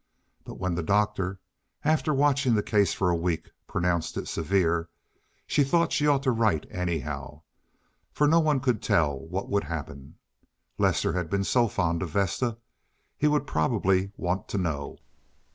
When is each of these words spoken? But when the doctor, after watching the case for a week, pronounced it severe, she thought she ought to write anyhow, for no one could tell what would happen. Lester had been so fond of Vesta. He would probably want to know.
But 0.43 0.57
when 0.57 0.73
the 0.73 0.81
doctor, 0.81 1.39
after 1.85 2.11
watching 2.11 2.55
the 2.55 2.63
case 2.63 2.91
for 2.91 3.11
a 3.11 3.15
week, 3.15 3.51
pronounced 3.67 4.17
it 4.17 4.27
severe, 4.27 4.89
she 5.45 5.63
thought 5.63 5.91
she 5.93 6.07
ought 6.07 6.23
to 6.23 6.31
write 6.31 6.65
anyhow, 6.71 7.43
for 8.11 8.27
no 8.27 8.39
one 8.39 8.61
could 8.61 8.81
tell 8.81 9.19
what 9.19 9.47
would 9.47 9.65
happen. 9.65 10.15
Lester 10.79 11.13
had 11.13 11.29
been 11.29 11.43
so 11.43 11.67
fond 11.67 12.01
of 12.01 12.09
Vesta. 12.09 12.57
He 13.15 13.27
would 13.27 13.45
probably 13.45 14.11
want 14.17 14.47
to 14.47 14.57
know. 14.57 14.97